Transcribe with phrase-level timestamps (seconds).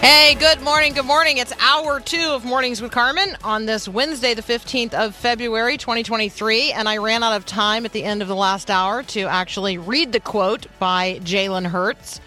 [0.00, 0.92] Hey, good morning.
[0.92, 1.38] Good morning.
[1.38, 6.70] It's hour two of Mornings with Carmen on this Wednesday, the 15th of February, 2023.
[6.70, 9.76] And I ran out of time at the end of the last hour to actually
[9.76, 12.20] read the quote by Jalen Hurts,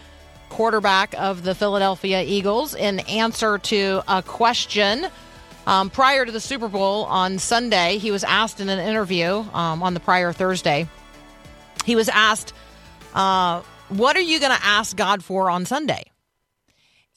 [0.49, 5.07] quarterback of the Philadelphia Eagles, in answer to a question.
[5.65, 9.81] Um, prior to the Super Bowl on Sunday, he was asked in an interview um,
[9.81, 10.89] on the prior Thursday.
[11.85, 12.51] He was asked,
[13.13, 16.10] uh, What are you going to ask God for on Sunday?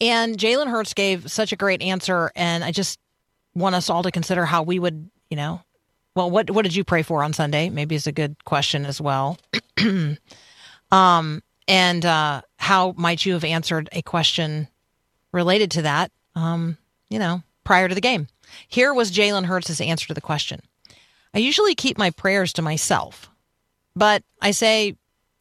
[0.00, 2.98] And Jalen Hurts gave such a great answer, and I just
[3.54, 5.62] want us all to consider how we would, you know,
[6.14, 7.70] well, what what did you pray for on Sunday?
[7.70, 9.38] Maybe is a good question as well.
[10.92, 14.68] um, and uh, how might you have answered a question
[15.32, 16.12] related to that?
[16.34, 16.78] Um,
[17.08, 18.28] you know, prior to the game.
[18.68, 20.60] Here was Jalen Hurts' answer to the question.
[21.32, 23.28] I usually keep my prayers to myself,
[23.96, 24.96] but I say,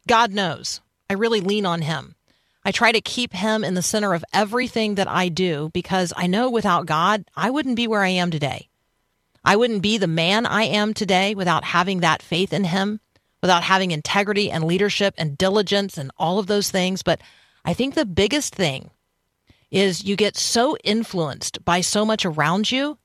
[0.08, 0.80] God knows.
[1.08, 2.16] I really lean on Him.
[2.64, 6.26] I try to keep him in the center of everything that I do because I
[6.26, 8.68] know without God, I wouldn't be where I am today.
[9.44, 13.00] I wouldn't be the man I am today without having that faith in him,
[13.42, 17.02] without having integrity and leadership and diligence and all of those things.
[17.02, 17.20] But
[17.64, 18.90] I think the biggest thing
[19.70, 22.96] is you get so influenced by so much around you,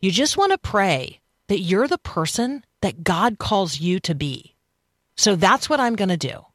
[0.00, 4.54] you just want to pray that you're the person that God calls you to be.
[5.16, 6.46] So that's what I'm going to do.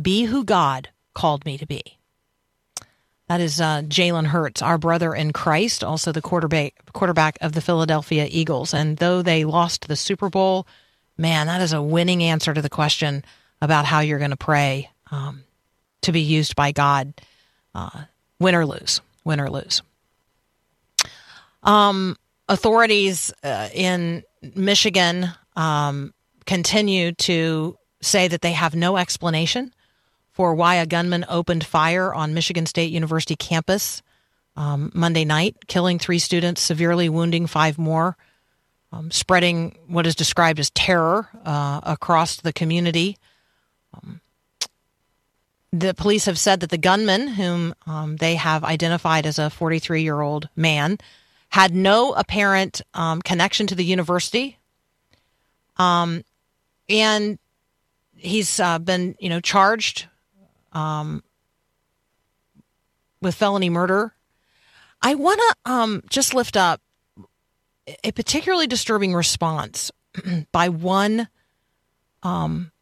[0.00, 1.82] Be who God called me to be.
[3.28, 7.60] That is uh, Jalen Hurts, our brother in Christ, also the quarterback quarterback of the
[7.60, 8.72] Philadelphia Eagles.
[8.72, 10.66] And though they lost the Super Bowl,
[11.16, 13.24] man, that is a winning answer to the question
[13.60, 15.42] about how you're going to pray um,
[16.02, 17.14] to be used by God,
[17.74, 18.02] uh,
[18.38, 19.82] win or lose, win or lose.
[21.62, 22.16] Um,
[22.48, 24.22] authorities uh, in
[24.54, 29.72] Michigan um, continue to say that they have no explanation
[30.36, 34.02] for why a gunman opened fire on Michigan State University campus
[34.54, 38.18] um, Monday night, killing three students, severely wounding five more,
[38.92, 43.16] um, spreading what is described as terror uh, across the community.
[43.94, 44.20] Um,
[45.72, 50.02] the police have said that the gunman, whom um, they have identified as a 43
[50.02, 50.98] year old man,
[51.48, 54.58] had no apparent um, connection to the university.
[55.78, 56.24] Um,
[56.90, 57.38] and
[58.18, 60.08] he's uh, been, you know, charged
[60.76, 61.24] um,
[63.22, 64.14] with felony murder.
[65.00, 66.80] I want to um, just lift up
[68.04, 69.90] a particularly disturbing response
[70.52, 71.28] by one
[72.22, 72.72] um,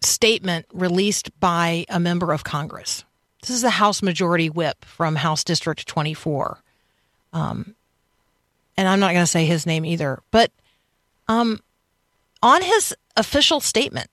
[0.00, 3.04] statement released by a member of Congress.
[3.42, 6.62] This is the House Majority Whip from House District 24.
[7.32, 7.74] Um,
[8.76, 10.52] and I'm not going to say his name either, but
[11.26, 11.60] um,
[12.42, 14.08] on his official statement,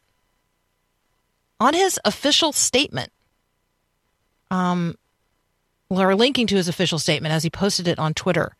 [1.59, 3.11] on his official statement,
[4.51, 4.95] um,
[5.89, 8.55] or linking to his official statement as he posted it on Twitter,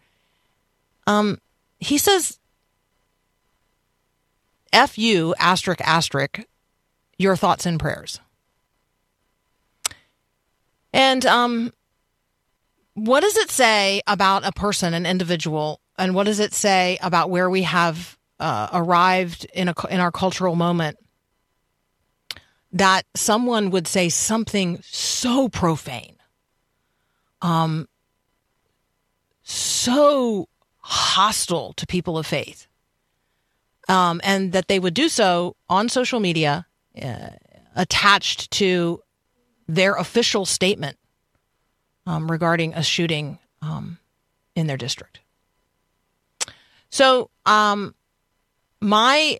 [1.05, 1.39] um,
[1.79, 2.39] he says,
[4.73, 6.41] F you, asterisk, asterisk,
[7.17, 8.19] your thoughts and prayers.
[10.93, 11.73] And um,
[12.93, 17.29] what does it say about a person, an individual, and what does it say about
[17.29, 20.97] where we have uh, arrived in a in our cultural moment
[22.71, 26.15] that someone would say something so profane,
[27.41, 27.87] um,
[29.43, 30.47] so
[30.79, 32.67] hostile to people of faith,
[33.87, 36.65] um, and that they would do so on social media,
[37.01, 37.29] uh,
[37.75, 39.01] attached to
[39.67, 40.97] their official statement
[42.05, 43.97] um, regarding a shooting um,
[44.55, 45.19] in their district.
[46.89, 47.95] So, um,
[48.79, 49.39] my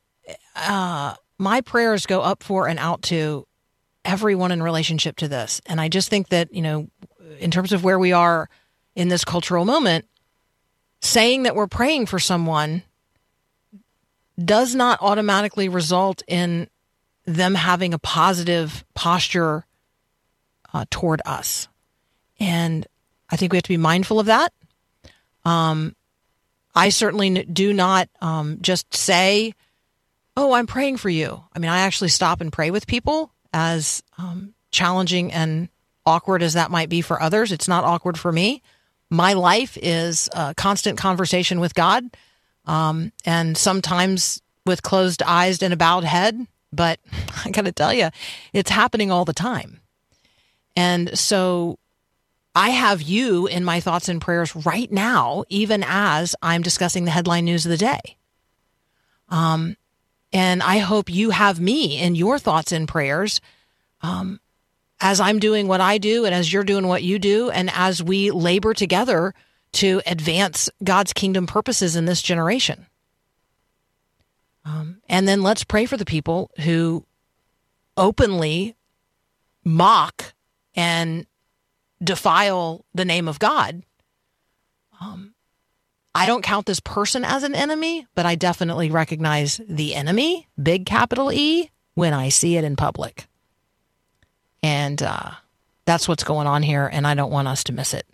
[0.55, 3.47] uh, my prayers go up for and out to
[4.03, 5.61] everyone in relationship to this.
[5.65, 6.87] And I just think that, you know,
[7.39, 8.49] in terms of where we are
[8.95, 10.05] in this cultural moment,
[11.01, 12.83] saying that we're praying for someone
[14.43, 16.67] does not automatically result in
[17.25, 19.65] them having a positive posture
[20.73, 21.67] uh, toward us.
[22.39, 22.87] And
[23.29, 24.53] I think we have to be mindful of that.
[25.43, 25.95] Um,
[26.73, 29.53] I certainly do not um, just say,
[30.37, 34.03] "Oh, I'm praying for you." I mean, I actually stop and pray with people, as
[34.17, 35.69] um, challenging and
[36.05, 37.51] awkward as that might be for others.
[37.51, 38.61] It's not awkward for me.
[39.09, 42.05] My life is a constant conversation with God,
[42.65, 46.47] um, and sometimes with closed eyes and a bowed head.
[46.71, 46.99] But
[47.45, 48.09] I got to tell you,
[48.53, 49.81] it's happening all the time.
[50.75, 51.79] And so
[52.53, 57.11] I have you in my thoughts and prayers right now, even as I'm discussing the
[57.11, 58.17] headline news of the day.
[59.29, 59.75] Um,
[60.37, 63.41] and I hope you have me in your thoughts and prayers
[64.01, 64.39] um,
[65.01, 68.03] as I'm doing what I do and as you're doing what you do, and as
[68.03, 69.33] we labor together
[69.73, 72.85] to advance God's kingdom purposes in this generation.
[74.63, 77.03] Um, and then let's pray for the people who
[77.95, 78.75] openly
[79.63, 80.35] mock
[80.75, 81.25] and
[82.03, 83.81] defile the name of God.
[85.01, 85.33] Um,
[86.15, 90.85] I don't count this person as an enemy, but I definitely recognize the enemy, big
[90.85, 93.27] capital E, when I see it in public.
[94.63, 95.31] And uh,
[95.85, 98.05] that's what's going on here, and I don't want us to miss it.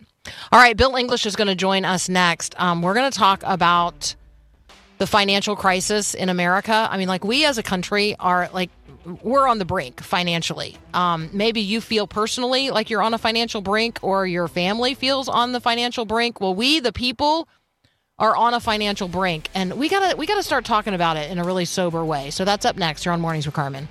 [0.52, 2.58] All right, Bill English is going to join us next.
[2.60, 4.14] Um, we're going to talk about
[4.98, 6.88] the financial crisis in America.
[6.90, 8.70] I mean, like, we as a country are like
[9.22, 10.76] we're on the brink financially.
[10.94, 15.28] Um, maybe you feel personally like you're on a financial brink or your family feels
[15.28, 16.40] on the financial brink.
[16.40, 17.48] Well, we, the people,
[18.18, 21.38] are on a financial brink and we gotta we gotta start talking about it in
[21.38, 22.30] a really sober way.
[22.30, 23.88] So that's up next here on Mornings with Carmen.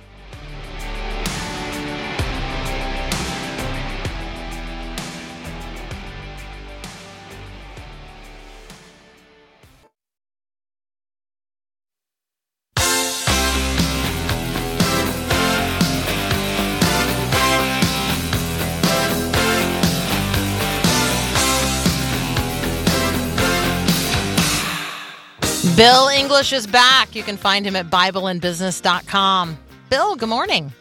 [25.76, 27.16] Bill English is back.
[27.16, 29.58] You can find him at BibleandBusiness.com.
[29.90, 30.72] Bill, good morning.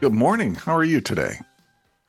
[0.00, 0.54] Good morning.
[0.54, 1.34] How are you today?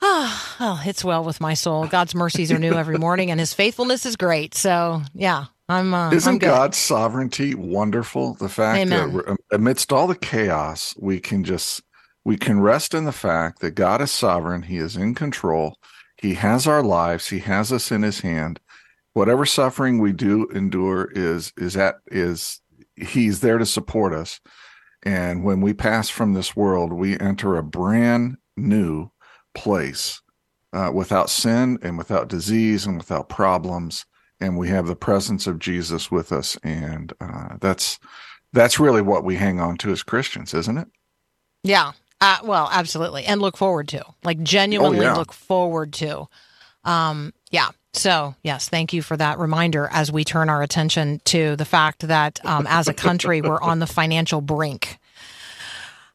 [0.01, 1.85] Ah, oh, it's well with my soul.
[1.85, 4.55] God's mercies are new every morning, and His faithfulness is great.
[4.55, 5.93] So, yeah, I'm.
[5.93, 6.39] Uh, Isn't I'm.
[6.39, 8.35] God's sovereignty wonderful?
[8.35, 9.13] The fact Amen.
[9.13, 11.81] that amidst all the chaos, we can just
[12.23, 14.63] we can rest in the fact that God is sovereign.
[14.63, 15.77] He is in control.
[16.17, 17.27] He has our lives.
[17.27, 18.61] He has us in His hand.
[19.13, 22.61] Whatever suffering we do endure is is at is
[22.95, 24.39] He's there to support us.
[25.03, 29.09] And when we pass from this world, we enter a brand new
[29.55, 30.21] place
[30.71, 34.05] uh, without sin and without disease and without problems
[34.39, 37.99] and we have the presence of jesus with us and uh, that's
[38.51, 40.87] that's really what we hang on to as christians isn't it
[41.63, 41.93] Yeah.
[42.21, 45.13] Uh, well, absolutely, and look forward to, like, genuinely yeah.
[45.15, 46.25] look forward to.
[46.85, 47.69] Um, yeah.
[47.93, 52.07] So, yes, thank you for that reminder as we turn our attention to the fact
[52.07, 54.97] that um, as a country, we're on the financial brink.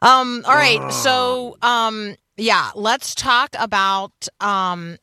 [0.02, 0.92] Um, all right.
[0.92, 4.96] So, um, yeah, let's talk about um,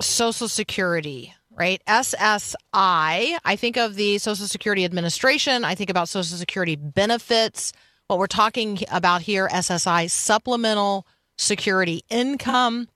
[0.00, 1.82] Social Security, right?
[1.86, 2.54] SSI.
[2.72, 7.72] I think of the Social Security Administration, I think about Social Security benefits.
[8.06, 11.06] What we're talking about here, SSI, supplemental
[11.36, 12.88] security income.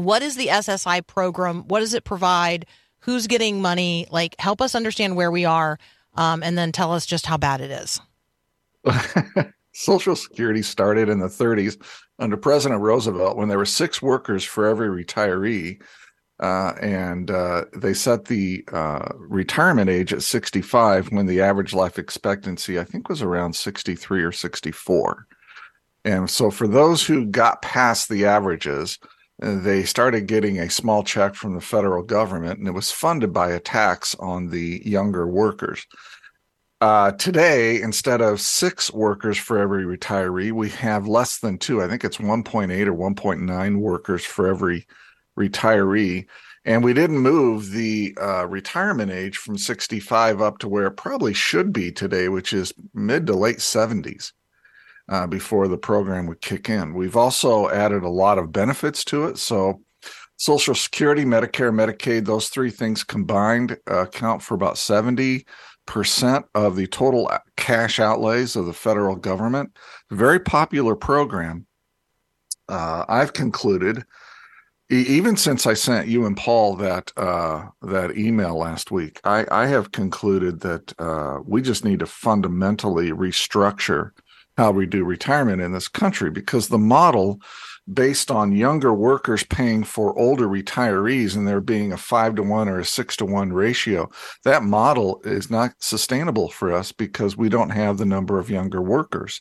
[0.00, 1.68] What is the SSI program?
[1.68, 2.64] What does it provide?
[3.00, 4.06] Who's getting money?
[4.10, 5.78] Like, help us understand where we are,
[6.14, 8.00] um, and then tell us just how bad it is.
[9.74, 11.76] social security started in the 30s
[12.18, 15.80] under president roosevelt when there were six workers for every retiree
[16.40, 21.98] uh, and uh, they set the uh, retirement age at 65 when the average life
[21.98, 25.26] expectancy i think was around 63 or 64
[26.04, 28.98] and so for those who got past the averages
[29.40, 33.50] they started getting a small check from the federal government and it was funded by
[33.50, 35.86] a tax on the younger workers
[36.80, 41.82] uh, today, instead of six workers for every retiree, we have less than two.
[41.82, 44.86] I think it's 1.8 or 1.9 workers for every
[45.38, 46.26] retiree.
[46.64, 51.34] And we didn't move the uh, retirement age from 65 up to where it probably
[51.34, 54.32] should be today, which is mid to late 70s
[55.10, 56.94] uh, before the program would kick in.
[56.94, 59.36] We've also added a lot of benefits to it.
[59.36, 59.82] So,
[60.36, 65.44] Social Security, Medicare, Medicaid, those three things combined uh, account for about 70
[65.90, 69.76] percent of the total cash outlays of the federal government.
[70.10, 71.66] Very popular program.
[72.68, 74.04] Uh, I've concluded,
[74.88, 79.66] even since I sent you and Paul that uh, that email last week, I, I
[79.66, 84.12] have concluded that uh, we just need to fundamentally restructure
[84.56, 87.40] how we do retirement in this country because the model
[87.92, 92.68] based on younger workers paying for older retirees and there being a five to one
[92.68, 94.08] or a six to one ratio,
[94.44, 98.80] that model is not sustainable for us because we don't have the number of younger
[98.80, 99.40] workers.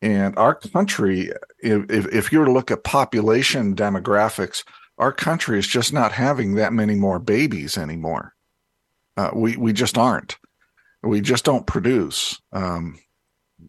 [0.00, 4.64] And our country, if, if you were to look at population demographics,
[4.98, 8.34] our country is just not having that many more babies anymore.
[9.16, 10.38] Uh, we we just aren't.
[11.02, 12.40] We just don't produce.
[12.52, 12.98] Um,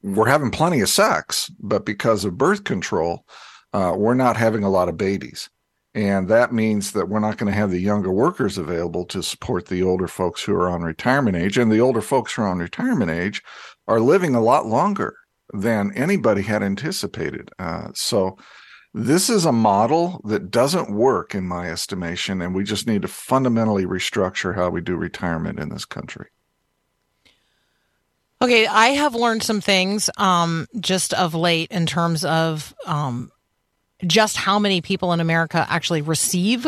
[0.01, 3.25] we're having plenty of sex, but because of birth control,
[3.73, 5.49] uh, we're not having a lot of babies.
[5.95, 9.67] And that means that we're not going to have the younger workers available to support
[9.67, 11.57] the older folks who are on retirement age.
[11.57, 13.43] And the older folks who are on retirement age
[13.87, 15.15] are living a lot longer
[15.53, 17.51] than anybody had anticipated.
[17.59, 18.37] Uh, so,
[18.95, 22.43] this is a model that doesn't work, in my estimation.
[22.43, 26.27] And we just need to fundamentally restructure how we do retirement in this country.
[28.43, 33.31] Okay, I have learned some things um, just of late in terms of um,
[34.05, 36.67] just how many people in America actually receive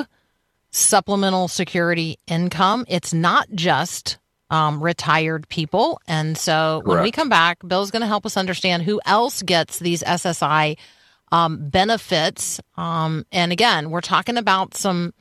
[0.72, 2.86] supplemental security income.
[2.88, 6.00] It's not just um, retired people.
[6.08, 6.88] And so Correct.
[6.88, 10.78] when we come back, Bill's going to help us understand who else gets these SSI
[11.34, 12.62] um, benefits.
[12.78, 15.14] Um, and again, we're talking about some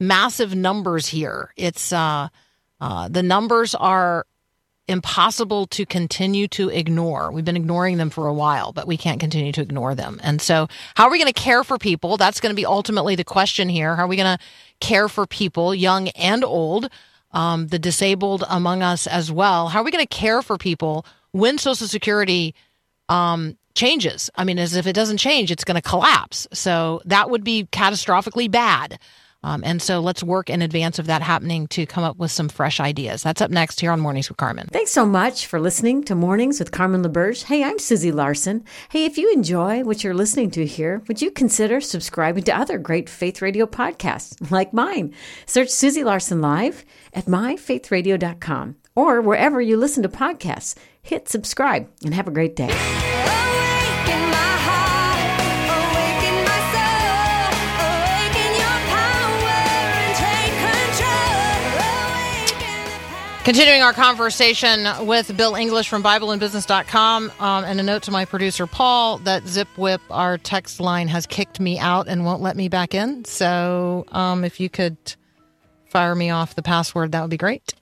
[0.00, 1.52] massive numbers here.
[1.56, 2.30] It's uh,
[2.80, 4.26] uh, the numbers are
[4.90, 7.30] impossible to continue to ignore.
[7.30, 10.20] We've been ignoring them for a while, but we can't continue to ignore them.
[10.22, 12.16] And so, how are we going to care for people?
[12.16, 13.96] That's going to be ultimately the question here.
[13.96, 14.44] How are we going to
[14.80, 16.90] care for people, young and old,
[17.32, 19.68] um, the disabled among us as well?
[19.68, 22.54] How are we going to care for people when Social Security
[23.08, 24.28] um, changes?
[24.34, 26.48] I mean, as if it doesn't change, it's going to collapse.
[26.52, 28.98] So, that would be catastrophically bad.
[29.42, 32.48] Um, and so let's work in advance of that happening to come up with some
[32.48, 33.22] fresh ideas.
[33.22, 34.68] That's up next here on Mornings with Carmen.
[34.70, 37.44] Thanks so much for listening to Mornings with Carmen LaBerge.
[37.44, 38.64] Hey, I'm Susie Larson.
[38.90, 42.78] Hey, if you enjoy what you're listening to here, would you consider subscribing to other
[42.78, 45.14] great faith radio podcasts like mine?
[45.46, 50.76] Search Susie Larson Live at myfaithradio.com or wherever you listen to podcasts.
[51.02, 53.19] Hit subscribe and have a great day.
[63.50, 68.64] Continuing our conversation with Bill English from BibleandBusiness.com, um, and a note to my producer
[68.68, 72.68] Paul that Zip Whip, our text line, has kicked me out and won't let me
[72.68, 73.24] back in.
[73.24, 74.96] So, um, if you could
[75.86, 77.74] fire me off the password, that would be great.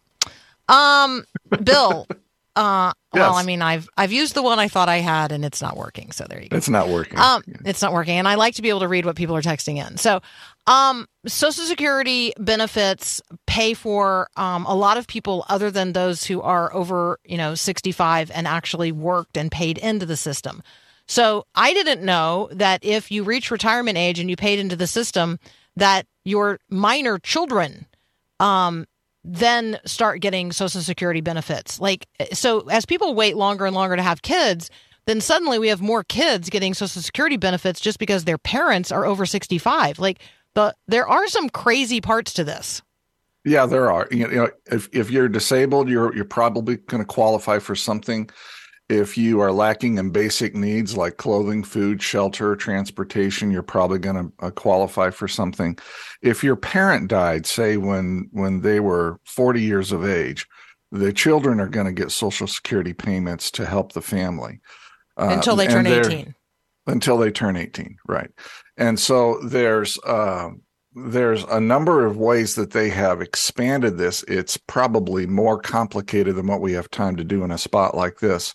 [0.70, 1.26] Um,
[1.62, 2.06] Bill,
[2.58, 3.20] uh, yes.
[3.20, 5.76] well, I mean, I've I've used the one I thought I had, and it's not
[5.76, 6.10] working.
[6.10, 6.56] So there you go.
[6.56, 7.16] It's not working.
[7.16, 9.42] Um, it's not working, and I like to be able to read what people are
[9.42, 9.96] texting in.
[9.96, 10.20] So,
[10.66, 16.42] um, Social Security benefits pay for um, a lot of people other than those who
[16.42, 20.60] are over, you know, 65 and actually worked and paid into the system.
[21.06, 24.88] So I didn't know that if you reach retirement age and you paid into the
[24.88, 25.38] system,
[25.76, 27.86] that your minor children
[28.40, 28.84] um,
[29.24, 31.80] then start getting Social Security benefits.
[31.80, 34.70] Like, so as people wait longer and longer to have kids,
[35.06, 39.04] then suddenly we have more kids getting Social Security benefits just because their parents are
[39.04, 39.98] over 65.
[39.98, 40.20] Like,
[40.54, 42.82] but there are some crazy parts to this.
[43.44, 44.08] Yeah, there are.
[44.10, 48.28] You know, if if you're disabled, you're you're probably going to qualify for something.
[48.88, 54.16] If you are lacking in basic needs like clothing, food, shelter, transportation, you're probably going
[54.16, 55.78] to uh, qualify for something.
[56.22, 60.46] If your parent died, say when when they were 40 years of age,
[60.90, 64.60] the children are going to get Social Security payments to help the family
[65.18, 66.34] uh, until they turn 18
[66.86, 68.30] until they turn 18 right
[68.76, 70.48] and so there's uh,
[71.06, 74.22] there's a number of ways that they have expanded this.
[74.24, 78.20] It's probably more complicated than what we have time to do in a spot like
[78.20, 78.54] this.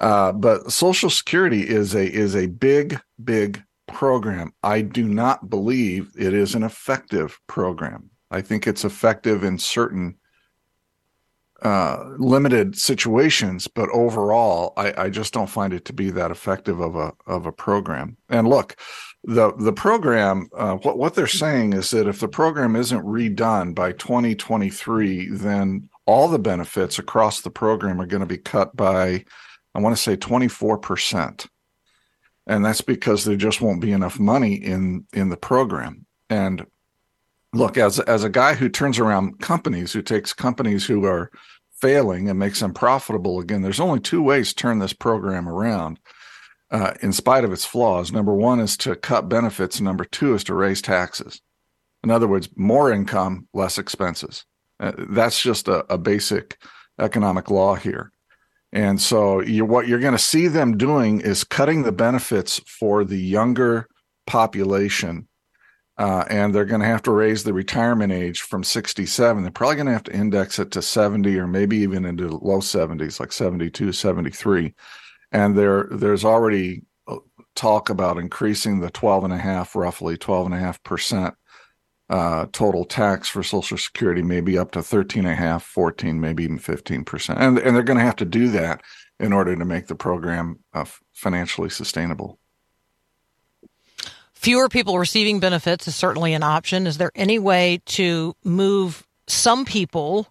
[0.00, 4.52] Uh, but social security is a is a big big program.
[4.62, 8.10] I do not believe it is an effective program.
[8.30, 10.16] I think it's effective in certain
[11.62, 16.80] uh, limited situations, but overall, I, I, just don't find it to be that effective
[16.80, 18.18] of a of a program.
[18.28, 18.76] And look,
[19.24, 23.74] the the program, uh, what what they're saying is that if the program isn't redone
[23.74, 29.24] by 2023, then all the benefits across the program are going to be cut by,
[29.74, 31.46] I want to say 24 percent,
[32.46, 36.04] and that's because there just won't be enough money in in the program.
[36.28, 36.66] And
[37.52, 41.30] look as as a guy who turns around companies who takes companies who are
[41.80, 45.98] failing and makes them profitable again there's only two ways to turn this program around
[46.70, 48.10] uh, in spite of its flaws.
[48.10, 51.40] Number one is to cut benefits number two is to raise taxes.
[52.02, 54.44] In other words more income less expenses.
[54.78, 56.58] Uh, that's just a, a basic
[56.98, 58.10] economic law here.
[58.72, 63.04] And so you what you're going to see them doing is cutting the benefits for
[63.04, 63.88] the younger
[64.26, 65.28] population.
[65.98, 69.42] Uh, and they're going to have to raise the retirement age from 67.
[69.42, 72.58] They're probably going to have to index it to 70 or maybe even into low
[72.58, 74.74] 70s, like 72, 73.
[75.32, 77.16] And there, there's already uh,
[77.54, 81.34] talk about increasing the 12 and a half, roughly 12 and a half percent
[82.08, 86.44] uh, total tax for Social Security, maybe up to 13 and a half, 14, maybe
[86.44, 87.40] even 15 percent.
[87.40, 88.82] And, and they're going to have to do that
[89.18, 90.84] in order to make the program uh,
[91.14, 92.38] financially sustainable.
[94.36, 96.86] Fewer people receiving benefits is certainly an option.
[96.86, 100.28] Is there any way to move some people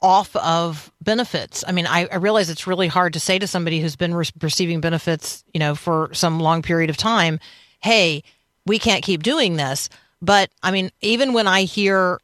[0.00, 1.62] off of benefits?
[1.68, 4.24] I mean, I, I realize it's really hard to say to somebody who's been re-
[4.40, 7.38] receiving benefits, you know, for some long period of time,
[7.80, 8.24] hey,
[8.66, 9.90] we can't keep doing this.
[10.22, 12.20] But I mean, even when I hear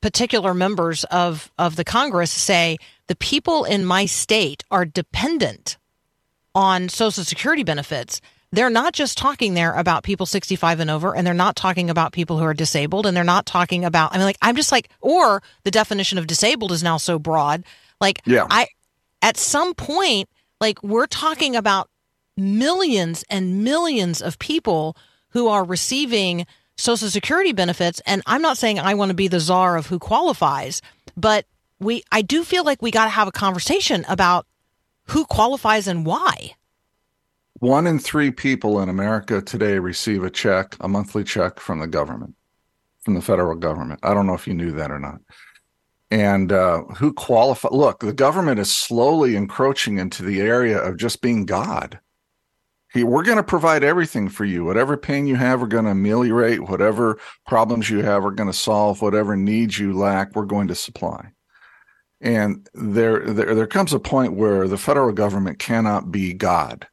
[0.00, 2.76] particular members of, of the Congress say
[3.06, 5.78] the people in my state are dependent
[6.54, 8.20] on Social Security benefits,
[8.54, 12.12] they're not just talking there about people 65 and over, and they're not talking about
[12.12, 14.88] people who are disabled, and they're not talking about, I mean, like, I'm just like,
[15.00, 17.64] or the definition of disabled is now so broad.
[18.00, 18.46] Like, Yeah.
[18.50, 18.68] I,
[19.22, 20.28] at some point,
[20.60, 21.88] like, we're talking about
[22.36, 24.96] millions and millions of people
[25.30, 26.46] who are receiving
[26.76, 28.00] Social Security benefits.
[28.06, 30.82] And I'm not saying I want to be the czar of who qualifies,
[31.16, 31.46] but
[31.78, 34.46] we, I do feel like we got to have a conversation about
[35.08, 36.54] who qualifies and why.
[37.64, 41.86] One in three people in America today receive a check, a monthly check from the
[41.86, 42.34] government,
[43.00, 44.00] from the federal government.
[44.02, 45.22] I don't know if you knew that or not.
[46.10, 47.70] And uh, who qualify?
[47.72, 51.98] Look, the government is slowly encroaching into the area of just being God.
[52.92, 54.62] He, we're going to provide everything for you.
[54.62, 56.68] Whatever pain you have, we're going to ameliorate.
[56.68, 59.00] Whatever problems you have, we're going to solve.
[59.00, 61.32] Whatever needs you lack, we're going to supply.
[62.20, 66.88] And there, there, there comes a point where the federal government cannot be God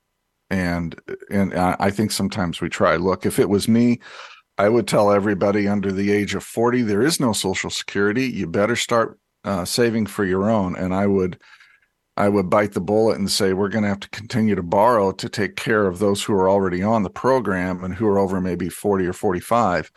[0.51, 0.99] and
[1.31, 2.97] and I think sometimes we try.
[2.97, 3.99] Look, if it was me,
[4.57, 8.27] I would tell everybody under the age of forty there is no Social Security.
[8.27, 10.75] You better start uh, saving for your own.
[10.75, 11.39] And I would
[12.17, 15.13] I would bite the bullet and say we're going to have to continue to borrow
[15.13, 18.41] to take care of those who are already on the program and who are over
[18.41, 19.89] maybe forty or forty five.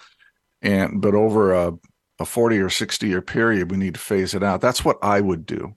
[0.63, 1.73] And but over a
[2.21, 4.61] a 40 or 60 year period, we need to phase it out.
[4.61, 5.75] That's what I would do.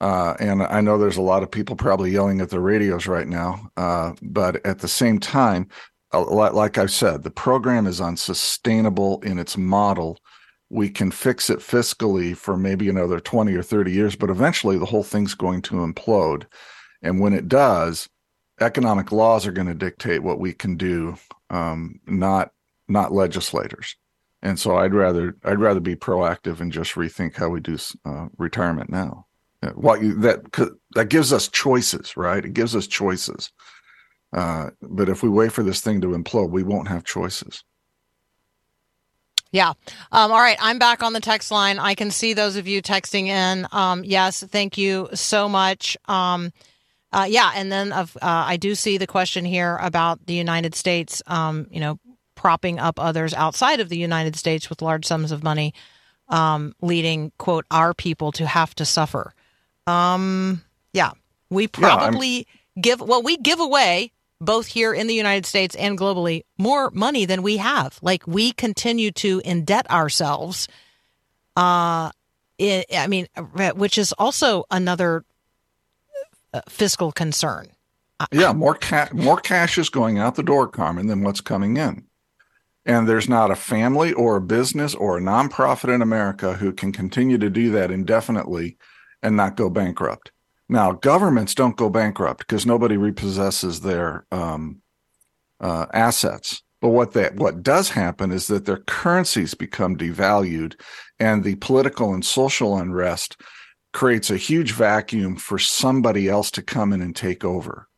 [0.00, 3.28] Uh, and I know there's a lot of people probably yelling at their radios right
[3.28, 3.70] now.
[3.76, 5.68] Uh, but at the same time,
[6.12, 10.18] like I've said, the program is unsustainable in its model.
[10.70, 14.86] We can fix it fiscally for maybe another 20 or 30 years, but eventually the
[14.86, 16.44] whole thing's going to implode.
[17.02, 18.08] And when it does,
[18.60, 21.16] economic laws are going to dictate what we can do,
[21.50, 22.50] um, not
[22.86, 23.96] not legislators.
[24.42, 28.28] And so I'd rather I'd rather be proactive and just rethink how we do uh,
[28.36, 29.23] retirement now.
[29.74, 32.44] What you, that that gives us choices, right?
[32.44, 33.50] It gives us choices.
[34.32, 37.62] Uh, but if we wait for this thing to implode, we won't have choices.
[39.52, 39.74] Yeah.
[40.10, 40.58] Um, all right.
[40.60, 41.78] I'm back on the text line.
[41.78, 43.68] I can see those of you texting in.
[43.70, 44.42] Um, yes.
[44.42, 45.96] Thank you so much.
[46.06, 46.52] Um,
[47.12, 47.52] uh, yeah.
[47.54, 51.68] And then of, uh, I do see the question here about the United States, um,
[51.70, 52.00] you know,
[52.34, 55.72] propping up others outside of the United States with large sums of money,
[56.28, 59.34] um, leading, quote, our people to have to suffer.
[59.86, 61.12] Um, yeah.
[61.50, 62.46] We Yeah, probably
[62.80, 67.24] give, well, we give away both here in the United States and globally more money
[67.24, 67.98] than we have.
[68.02, 70.68] Like we continue to indebt ourselves.
[71.56, 72.10] Uh,
[72.60, 75.24] i I mean, uh, which is also another
[76.52, 77.68] uh, fiscal concern.
[78.32, 82.04] Yeah, more ca- more cash is going out the door, Carmen, than what's coming in.
[82.86, 86.92] And there's not a family or a business or a nonprofit in America who can
[86.92, 88.76] continue to do that indefinitely
[89.24, 90.30] and not go bankrupt.
[90.68, 94.82] Now, governments don't go bankrupt because nobody repossesses their um,
[95.60, 96.62] uh, assets.
[96.80, 100.78] But what that what does happen is that their currencies become devalued,
[101.18, 103.40] and the political and social unrest
[103.94, 107.88] creates a huge vacuum for somebody else to come in and take over.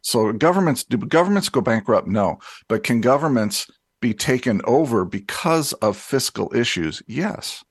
[0.00, 2.08] So governments do governments go bankrupt?
[2.08, 2.40] No.
[2.68, 7.02] But can governments be taken over because of fiscal issues?
[7.06, 7.62] Yes.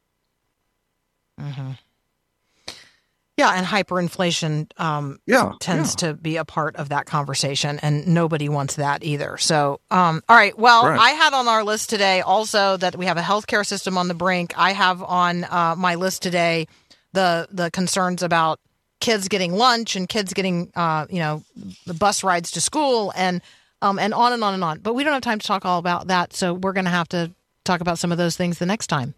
[3.42, 5.54] Yeah, and hyperinflation um, Yeah.
[5.60, 6.08] tends yeah.
[6.10, 9.38] to be a part of that conversation, and nobody wants that either.
[9.38, 10.58] So, um, all right.
[10.58, 11.00] Well, Right.
[11.00, 14.14] I had on our list today also that we have a healthcare system on the
[14.14, 14.54] brink.
[14.58, 16.68] I have on uh, my list today
[17.14, 18.60] the the concerns about
[19.00, 21.44] kids getting lunch and kids getting uh, you know
[21.88, 23.42] the bus rides to school and
[23.82, 24.80] um, and on and on and on.
[24.80, 27.10] But we don't have time to talk all about that, so we're going to have
[27.10, 27.32] to
[27.64, 29.16] talk about some of those things the next time.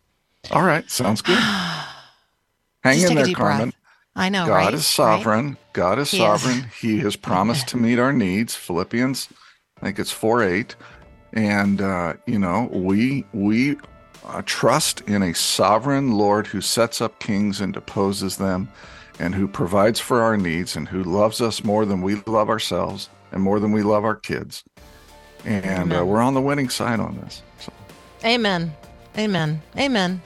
[0.52, 0.90] All right.
[0.90, 1.38] Sounds good.
[2.84, 3.70] Hang Just in there, Carmen.
[3.70, 3.83] breath.
[4.16, 4.74] I know, God right?
[4.74, 5.58] is sovereign.
[5.74, 6.24] God is He is.
[6.24, 6.70] sovereign.
[6.80, 8.56] He has promised to meet our needs.
[8.56, 9.30] Philippians,
[9.82, 10.76] I think it's four eight,
[11.34, 13.78] and uh, you know we we
[14.26, 18.70] uh, trust in a sovereign Lord who sets up kings and deposes them,
[19.20, 23.10] and who provides for our needs, and who loves us more than we love ourselves,
[23.32, 24.64] and more than we love our kids.
[25.46, 27.42] And uh, we're on the winning side on this.
[27.60, 27.74] So.
[28.24, 28.74] Amen.
[29.18, 29.62] Amen.
[29.78, 30.22] Amen.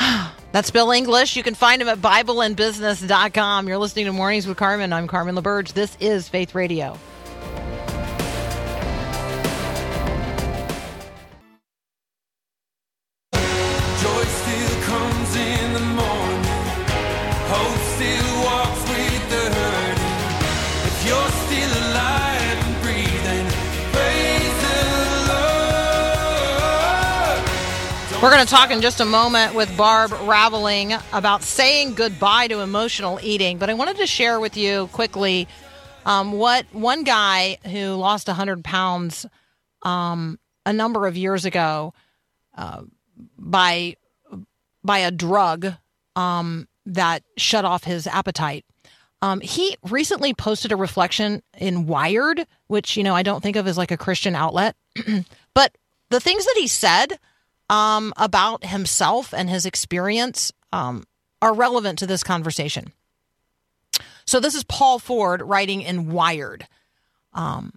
[0.52, 1.36] That's Bill English.
[1.36, 3.68] You can find him at BibleandBusiness.com.
[3.68, 4.92] You're listening to Mornings with Carmen.
[4.92, 5.74] I'm Carmen LaBerge.
[5.74, 6.98] This is Faith Radio.
[28.20, 32.58] We're going to talk in just a moment with Barb Raveling about saying goodbye to
[32.58, 33.58] emotional eating.
[33.58, 35.46] But I wanted to share with you quickly
[36.04, 39.24] um, what one guy who lost 100 pounds
[39.82, 41.94] um, a number of years ago
[42.56, 42.82] uh,
[43.38, 43.94] by
[44.82, 45.74] by a drug
[46.16, 48.64] um, that shut off his appetite.
[49.22, 53.68] Um, he recently posted a reflection in Wired, which you know I don't think of
[53.68, 54.74] as like a Christian outlet,
[55.54, 55.78] but
[56.10, 57.16] the things that he said
[57.68, 61.04] um, about himself and his experience um,
[61.40, 62.92] are relevant to this conversation.
[64.24, 66.66] So this is Paul Ford writing in Wired.
[67.32, 67.72] Um,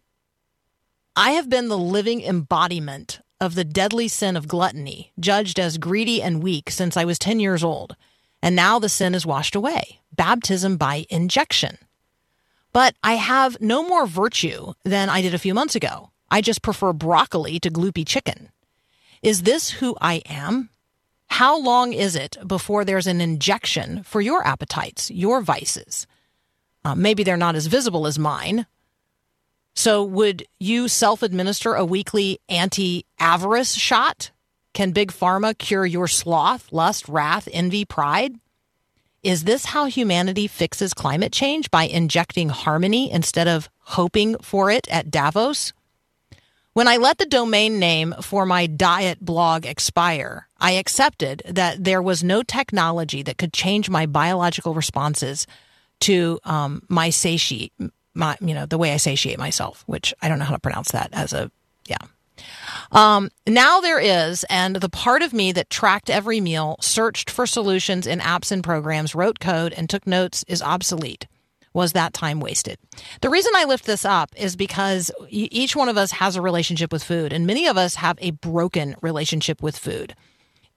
[1.16, 6.22] I have been the living embodiment of the deadly sin of gluttony, judged as greedy
[6.22, 7.96] and weak since I was 10 years old.
[8.42, 11.78] And now the sin is washed away baptism by injection.
[12.74, 16.12] But I have no more virtue than I did a few months ago.
[16.30, 18.50] I just prefer broccoli to gloopy chicken.
[19.22, 20.70] Is this who I am?
[21.28, 26.08] How long is it before there's an injection for your appetites, your vices?
[26.84, 28.66] Uh, maybe they're not as visible as mine.
[29.76, 34.32] So, would you self administer a weekly anti avarice shot?
[34.74, 38.36] Can Big Pharma cure your sloth, lust, wrath, envy, pride?
[39.24, 44.88] Is this how humanity fixes climate change by injecting harmony instead of hoping for it
[44.90, 45.74] at Davos?
[46.74, 52.02] When I let the domain name for my diet blog expire, I accepted that there
[52.02, 55.48] was no technology that could change my biological responses
[56.02, 57.74] to um, my satiate,
[58.14, 60.92] my you know the way I satiate myself, which I don't know how to pronounce
[60.92, 61.52] that as a
[61.88, 61.98] yeah.
[62.92, 67.46] Um, now there is, and the part of me that tracked every meal, searched for
[67.46, 71.28] solutions in apps and programs, wrote code, and took notes is obsolete.
[71.74, 72.78] Was that time wasted?
[73.22, 76.92] The reason I lift this up is because each one of us has a relationship
[76.92, 80.16] with food, and many of us have a broken relationship with food.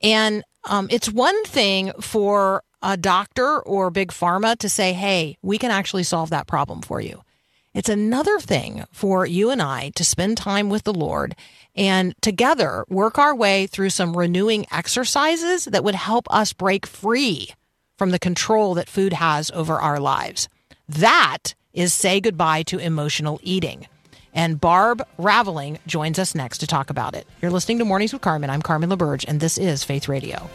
[0.03, 5.59] And um, it's one thing for a doctor or big pharma to say, hey, we
[5.59, 7.23] can actually solve that problem for you.
[7.73, 11.35] It's another thing for you and I to spend time with the Lord
[11.75, 17.49] and together work our way through some renewing exercises that would help us break free
[17.99, 20.49] from the control that food has over our lives.
[20.89, 23.87] That is say goodbye to emotional eating.
[24.35, 27.27] And Barb Raveling joins us next to talk about it.
[27.41, 28.51] You're listening to Mornings with Carmen.
[28.51, 30.51] I'm Carmen LaBerge, and this is Faith Radio.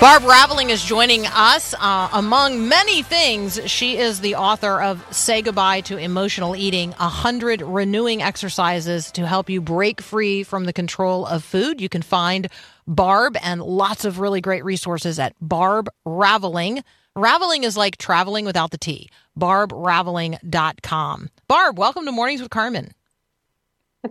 [0.00, 1.74] Barb Raveling is joining us.
[1.74, 7.62] Uh, among many things, she is the author of Say Goodbye to Emotional Eating 100
[7.62, 11.80] Renewing Exercises to help you break free from the control of food.
[11.80, 12.48] You can find
[12.86, 16.84] Barb and lots of really great resources at Barb Raveling.
[17.16, 19.10] Raveling is like traveling without the T.
[19.36, 21.28] BarbRaveling.com.
[21.48, 22.92] Barb, welcome to Mornings with Carmen.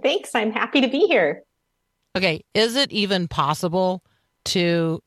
[0.04, 0.36] Thanks.
[0.36, 1.44] I'm happy to be here.
[2.14, 4.04] Okay, is it even possible
[4.44, 5.02] to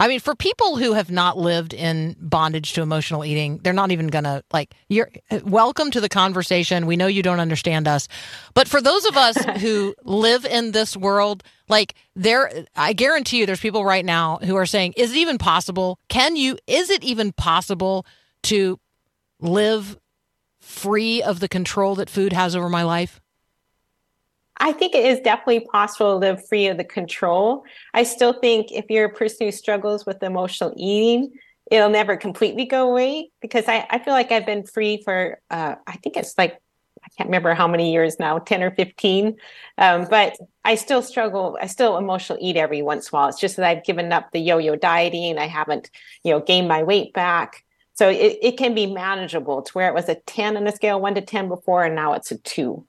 [0.00, 3.90] I mean, for people who have not lived in bondage to emotional eating, they're not
[3.90, 4.74] even gonna like.
[4.88, 5.10] You're
[5.42, 6.86] welcome to the conversation.
[6.86, 8.06] We know you don't understand us,
[8.54, 13.46] but for those of us who live in this world, like there, I guarantee you,
[13.46, 15.98] there's people right now who are saying, "Is it even possible?
[16.08, 16.58] Can you?
[16.68, 18.06] Is it even possible
[18.44, 18.78] to
[19.40, 19.98] live
[20.60, 23.20] free of the control that food has over my life?"
[24.58, 27.64] I think it is definitely possible to live free of the control.
[27.94, 31.32] I still think if you're a person who struggles with emotional eating,
[31.70, 35.76] it'll never completely go away because I, I feel like I've been free for, uh,
[35.86, 36.58] I think it's like,
[37.04, 39.36] I can't remember how many years now, 10 or 15.
[39.78, 41.56] Um, but I still struggle.
[41.60, 43.28] I still emotional eat every once in a while.
[43.28, 45.38] It's just that I've given up the yo yo dieting.
[45.38, 45.90] I haven't,
[46.24, 47.64] you know, gained my weight back.
[47.94, 51.00] So it, it can be manageable to where it was a 10 on a scale,
[51.00, 52.86] one to 10 before, and now it's a two.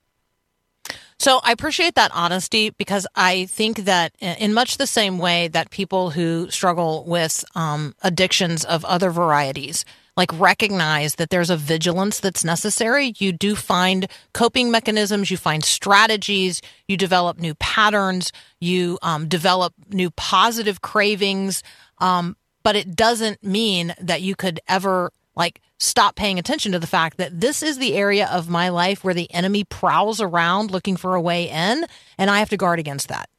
[1.20, 5.70] So I appreciate that honesty because I think that in much the same way that
[5.70, 9.84] people who struggle with um, addictions of other varieties,
[10.16, 13.14] like recognize that there's a vigilance that's necessary.
[13.18, 19.74] You do find coping mechanisms, you find strategies, you develop new patterns, you um, develop
[19.90, 21.64] new positive cravings.
[21.98, 26.88] Um, but it doesn't mean that you could ever like stop paying attention to the
[26.88, 30.98] fact that this is the area of my life where the enemy prowls around looking
[30.98, 31.86] for a way in,
[32.18, 33.30] and I have to guard against that.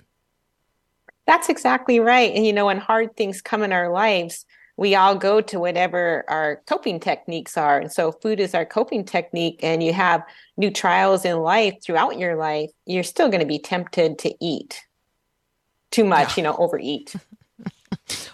[1.27, 2.35] That's exactly right.
[2.35, 6.25] And you know, when hard things come in our lives, we all go to whatever
[6.29, 7.79] our coping techniques are.
[7.79, 10.25] And so food is our coping technique, and you have
[10.57, 14.83] new trials in life throughout your life, you're still going to be tempted to eat
[15.91, 16.35] too much, yeah.
[16.37, 17.15] you know, overeat.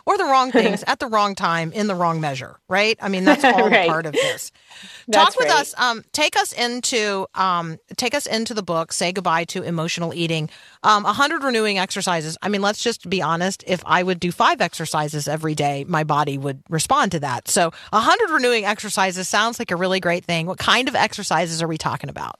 [0.04, 2.98] or the wrong things at the wrong time in the wrong measure, right?
[3.00, 3.88] I mean, that's all right.
[3.88, 4.52] part of this.
[5.12, 5.60] Talk with right.
[5.60, 5.74] us.
[5.78, 8.92] Um, take us into um, take us into the book.
[8.92, 10.50] Say goodbye to emotional eating.
[10.82, 12.36] Um, a hundred renewing exercises.
[12.42, 13.64] I mean, let's just be honest.
[13.66, 17.48] If I would do five exercises every day, my body would respond to that.
[17.48, 20.46] So, a hundred renewing exercises sounds like a really great thing.
[20.46, 22.38] What kind of exercises are we talking about?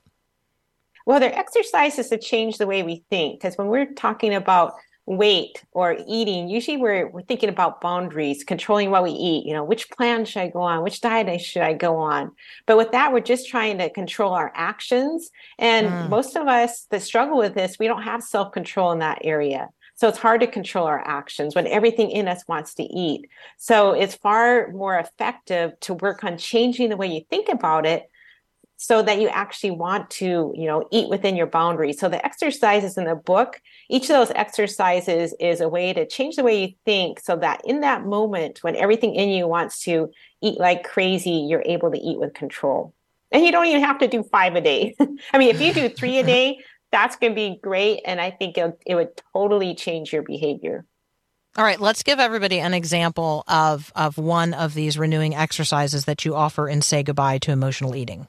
[1.07, 3.41] Well, they're exercises to change the way we think.
[3.41, 4.75] Because when we're talking about
[5.07, 9.47] weight or eating, usually we're, we're thinking about boundaries, controlling what we eat.
[9.47, 10.83] You know, which plan should I go on?
[10.83, 12.33] Which diet should I go on?
[12.67, 15.31] But with that, we're just trying to control our actions.
[15.59, 16.09] And mm.
[16.09, 19.69] most of us that struggle with this, we don't have self control in that area.
[19.95, 23.31] So it's hard to control our actions when everything in us wants to eat.
[23.57, 28.11] So it's far more effective to work on changing the way you think about it
[28.77, 31.99] so that you actually want to, you know, eat within your boundaries.
[31.99, 36.37] So the exercises in the book, each of those exercises is a way to change
[36.37, 40.11] the way you think so that in that moment when everything in you wants to
[40.43, 42.95] eat like crazy, you're able to eat with control.
[43.33, 44.95] And you don't even have to do five a day.
[45.33, 46.59] I mean, if you do three a day,
[46.93, 48.03] that's going to be great.
[48.05, 50.85] And I think it, it would totally change your behavior.
[51.57, 56.27] All right, let's give everybody an example of, of one of these renewing exercises that
[56.27, 58.29] you offer in Say Goodbye to Emotional Eating.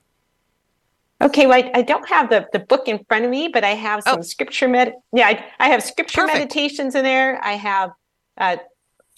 [1.21, 3.69] Okay, well, I, I, don't have the, the book in front of me, but I
[3.69, 4.21] have some oh.
[4.21, 4.93] scripture med.
[5.13, 6.37] Yeah, I, I have scripture Perfect.
[6.37, 7.43] meditations in there.
[7.43, 7.91] I have
[8.37, 8.57] uh,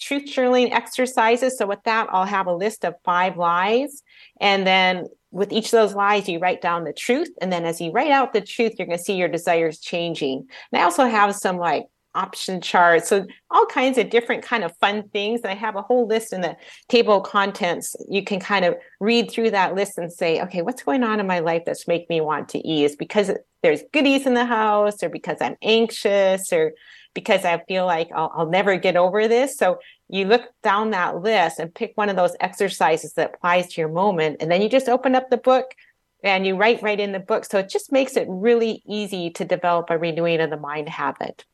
[0.00, 1.58] truth journaling exercises.
[1.58, 4.02] So with that, I'll have a list of five lies,
[4.40, 7.80] and then with each of those lies, you write down the truth, and then as
[7.80, 10.48] you write out the truth, you're going to see your desires changing.
[10.72, 11.84] And I also have some like
[12.14, 13.08] option charts.
[13.08, 16.32] So all kinds of different kind of fun things and i have a whole list
[16.32, 16.56] in the
[16.88, 17.94] table of contents.
[18.08, 21.26] You can kind of read through that list and say okay what's going on in
[21.26, 22.96] my life that's make me want to ease?
[22.96, 23.30] Because
[23.62, 26.72] there's goodies in the house or because i'm anxious or
[27.12, 29.56] because i feel like I'll, I'll never get over this.
[29.56, 33.80] So you look down that list and pick one of those exercises that applies to
[33.80, 35.74] your moment and then you just open up the book
[36.22, 37.44] and you write right in the book.
[37.44, 41.44] So it just makes it really easy to develop a renewing of the mind habit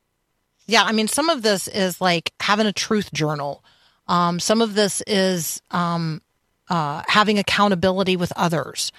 [0.66, 3.64] yeah, I mean, some of this is like having a truth journal.
[4.08, 6.22] Um, some of this is um,
[6.68, 8.92] uh, having accountability with others.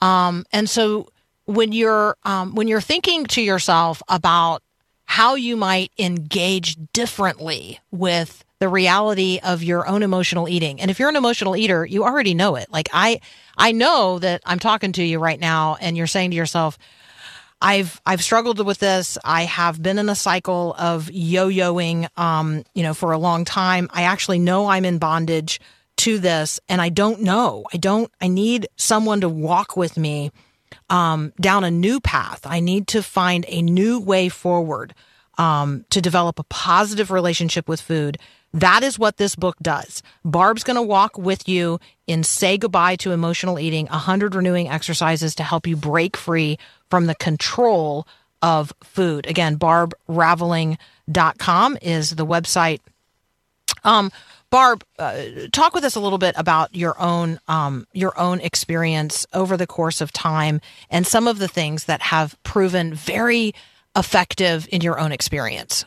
[0.00, 1.08] Um, and so
[1.44, 4.62] when you're um, when you're thinking to yourself about
[5.04, 10.80] how you might engage differently with the reality of your own emotional eating.
[10.80, 12.70] And if you're an emotional eater, you already know it.
[12.70, 13.20] Like I
[13.56, 16.78] I know that I'm talking to you right now and you're saying to yourself,
[17.62, 19.16] I've I've struggled with this.
[19.24, 23.88] I have been in a cycle of yo-yoing, um, you know, for a long time.
[23.92, 25.60] I actually know I'm in bondage
[25.98, 27.64] to this, and I don't know.
[27.72, 28.10] I don't.
[28.20, 30.32] I need someone to walk with me
[30.90, 32.40] um, down a new path.
[32.44, 34.92] I need to find a new way forward
[35.38, 38.18] um, to develop a positive relationship with food.
[38.54, 40.02] That is what this book does.
[40.24, 45.34] Barb's going to walk with you in Say Goodbye to Emotional Eating, 100 renewing exercises
[45.36, 46.58] to help you break free
[46.90, 48.06] from the control
[48.42, 49.26] of food.
[49.26, 52.80] Again, barbraveling.com is the website.
[53.84, 54.10] Um,
[54.50, 59.24] Barb, uh, talk with us a little bit about your own um, your own experience
[59.32, 60.60] over the course of time
[60.90, 63.54] and some of the things that have proven very
[63.96, 65.86] effective in your own experience.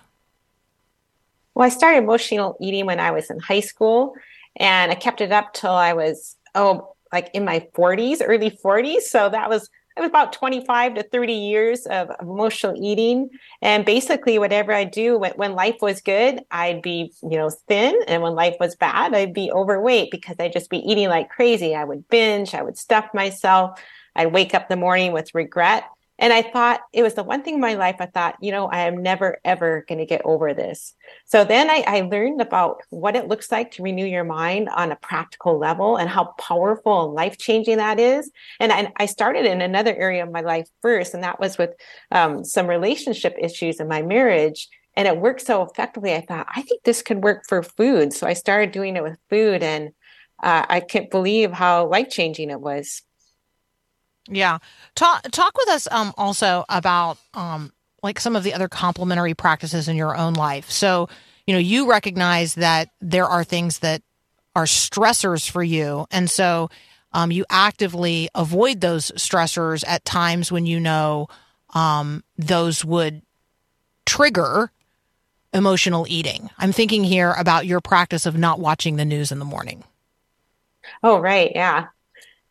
[1.56, 4.13] Well, I started emotional eating when I was in high school,
[4.58, 9.02] and I kept it up till I was oh like in my 40s, early 40s.
[9.02, 13.30] So that was it was about 25 to 30 years of, emotional eating.
[13.62, 17.98] And basically, whatever I do when, when life was good, I'd be, you know, thin.
[18.08, 21.76] And when life was bad, I'd be overweight because I'd just be eating like crazy.
[21.76, 23.80] I would binge, I would stuff myself.
[24.18, 25.86] I'd wake up the morning with regret.
[26.17, 28.67] And I thought it was the one thing in my life I thought, you know,
[28.67, 30.93] I am never, ever going to get over this.
[31.25, 34.91] So then I, I, learned about what it looks like to renew your mind on
[34.91, 38.32] a practical level and how powerful and life changing that is.
[38.62, 41.71] And I, I, started in another area of my life first, and that was with
[42.12, 44.69] um, some relationship issues in my marriage.
[44.95, 46.13] And it worked so effectively.
[46.13, 48.13] I thought, I think this could work for food.
[48.13, 49.89] So I started doing it with food, and
[50.41, 53.01] uh, I can't believe how life changing it was.
[54.28, 54.58] Yeah.
[54.96, 57.72] Talk talk with us um also about um
[58.04, 60.70] like some of the other complementary practices in your own life.
[60.70, 61.10] So,
[61.48, 64.04] you know, you recognize that there are things that
[64.56, 66.06] are stressors for you.
[66.12, 66.70] And so
[67.14, 71.28] um, you actively avoid those stressors at times when you know
[71.74, 73.24] um, those would
[74.06, 74.72] trigger
[75.52, 76.50] emotional eating.
[76.60, 79.84] I'm thinking here about your practice of not watching the news in the morning.
[81.02, 81.52] Oh, right.
[81.56, 81.88] Yeah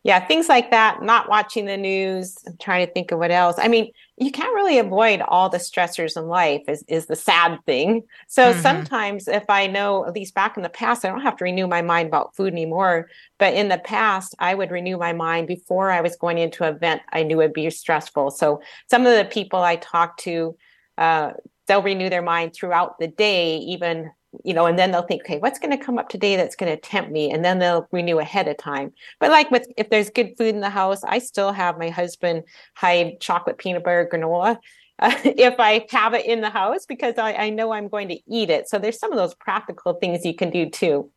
[0.05, 3.55] yeah, things like that, not watching the news, I'm trying to think of what else.
[3.57, 7.57] I mean, you can't really avoid all the stressors in life is, is the sad
[7.65, 8.03] thing.
[8.27, 8.61] So mm-hmm.
[8.61, 11.65] sometimes if I know, at least back in the past, I don't have to renew
[11.65, 13.09] my mind about food anymore.
[13.39, 16.75] But in the past, I would renew my mind before I was going into an
[16.75, 18.29] event I knew would be stressful.
[18.29, 20.55] So some of the people I talk to,
[20.99, 21.31] uh,
[21.65, 24.11] they'll renew their mind throughout the day, even
[24.43, 26.71] you know, and then they'll think, okay, what's going to come up today that's going
[26.71, 27.31] to tempt me?
[27.31, 28.93] And then they'll renew ahead of time.
[29.19, 32.43] But like with, if there's good food in the house, I still have my husband
[32.75, 34.57] hide chocolate peanut butter granola
[34.99, 38.19] uh, if I have it in the house because I, I know I'm going to
[38.27, 38.69] eat it.
[38.69, 41.11] So there's some of those practical things you can do too.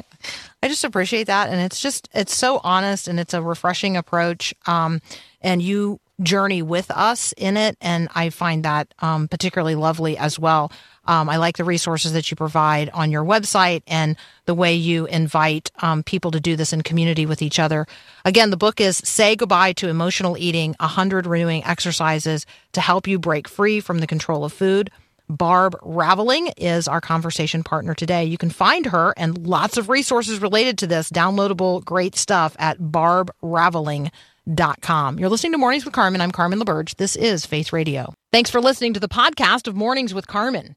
[0.63, 1.49] I just appreciate that.
[1.51, 4.55] And it's just, it's so honest and it's a refreshing approach.
[4.67, 5.01] Um,
[5.41, 7.77] and you journey with us in it.
[7.81, 10.73] And I find that um, particularly lovely as well.
[11.07, 15.07] Um, I like the resources that you provide on your website and the way you
[15.07, 17.87] invite um, people to do this in community with each other.
[18.25, 23.19] Again, the book is Say Goodbye to Emotional Eating 100 Renewing Exercises to Help You
[23.19, 24.91] Break Free from the Control of Food.
[25.29, 28.25] Barb Raveling is our conversation partner today.
[28.25, 32.79] You can find her and lots of resources related to this, downloadable great stuff at
[32.79, 35.19] barbraveling.com.
[35.19, 36.21] You're listening to Mornings with Carmen.
[36.21, 36.95] I'm Carmen LaBerge.
[36.97, 38.15] This is Faith Radio.
[38.33, 40.77] Thanks for listening to the podcast of Mornings with Carmen.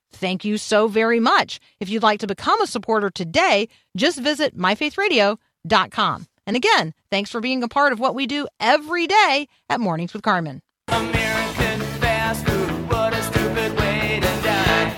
[0.11, 1.59] Thank you so very much.
[1.79, 6.27] If you'd like to become a supporter today, just visit myfaithradio.com.
[6.47, 10.13] And again, thanks for being a part of what we do every day at Mornings
[10.13, 10.61] with Carmen.
[10.87, 14.97] American fast food, what a stupid way to die.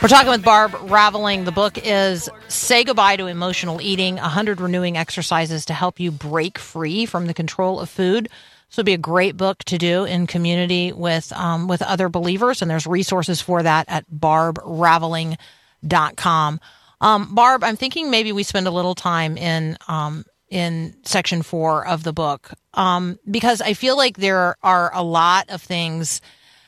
[0.00, 1.44] We're talking with Barb Raveling.
[1.44, 6.56] The book is Say Goodbye to Emotional Eating 100 Renewing Exercises to Help You Break
[6.58, 8.28] Free from the Control of Food.
[8.68, 12.60] This would be a great book to do in community with um, with other believers,
[12.60, 16.60] and there's resources for that at barbraveling.com.
[17.00, 21.86] Um, Barb, I'm thinking maybe we spend a little time in um, in section four
[21.86, 26.20] of the book um, because I feel like there are a lot of things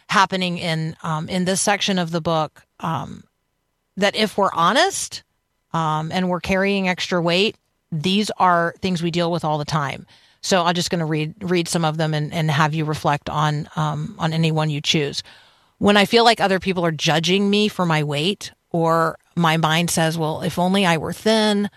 [0.08, 3.24] happening in um, in this section of the book um,
[3.98, 5.22] that, if we're honest
[5.72, 7.56] and we're carrying extra weight,
[7.92, 10.06] these are things we deal with all the time.
[10.42, 13.28] So I'm just going to read read some of them and, and have you reflect
[13.28, 15.22] on um, on any one you choose.
[15.78, 19.90] When I feel like other people are judging me for my weight, or my mind
[19.90, 21.70] says, "Well, if only I were thin,"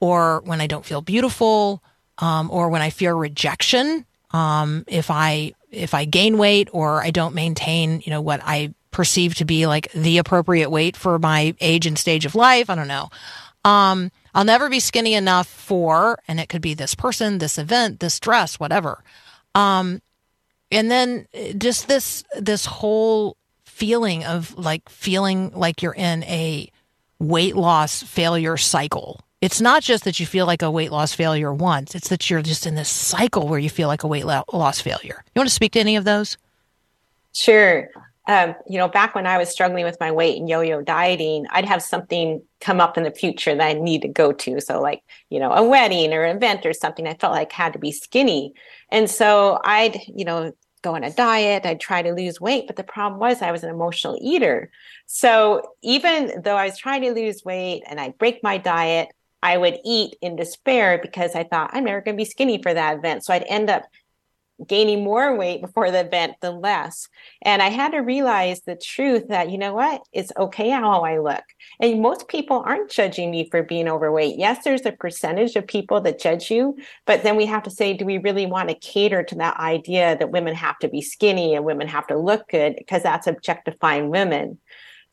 [0.00, 1.82] or when I don't feel beautiful,
[2.18, 7.10] um, or when I fear rejection, um, if I if I gain weight or I
[7.10, 11.54] don't maintain, you know, what I perceive to be like the appropriate weight for my
[11.60, 12.68] age and stage of life.
[12.68, 13.08] I don't know.
[13.64, 18.00] Um, I'll never be skinny enough for, and it could be this person, this event,
[18.00, 19.02] this dress, whatever.
[19.54, 20.00] Um,
[20.70, 26.70] and then uh, just this this whole feeling of like feeling like you're in a
[27.18, 29.20] weight loss failure cycle.
[29.42, 32.42] It's not just that you feel like a weight loss failure once; it's that you're
[32.42, 35.22] just in this cycle where you feel like a weight loss failure.
[35.34, 36.38] You want to speak to any of those?
[37.34, 37.90] Sure
[38.28, 41.64] um, you know, back when I was struggling with my weight and yo-yo dieting, I'd
[41.64, 44.60] have something come up in the future that I need to go to.
[44.60, 47.72] So like, you know, a wedding or an event or something, I felt like had
[47.72, 48.54] to be skinny.
[48.90, 50.52] And so I'd, you know,
[50.82, 53.62] go on a diet, I'd try to lose weight, but the problem was I was
[53.62, 54.70] an emotional eater.
[55.06, 59.08] So even though I was trying to lose weight and I'd break my diet,
[59.42, 62.72] I would eat in despair because I thought I'm never going to be skinny for
[62.72, 63.24] that event.
[63.24, 63.84] So I'd end up
[64.66, 67.08] gaining more weight before the event than less.
[67.42, 71.18] And I had to realize the truth that, you know what, it's okay how I
[71.18, 71.44] look.
[71.80, 74.38] And most people aren't judging me for being overweight.
[74.38, 77.94] Yes, there's a percentage of people that judge you, but then we have to say,
[77.94, 81.54] do we really want to cater to that idea that women have to be skinny
[81.54, 84.58] and women have to look good because that's objectifying women?